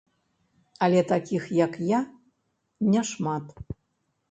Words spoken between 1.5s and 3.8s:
як я не шмат.